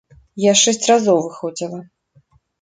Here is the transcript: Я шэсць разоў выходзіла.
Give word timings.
Я 0.43 0.53
шэсць 0.61 0.81
разоў 0.91 1.19
выходзіла. 1.27 1.79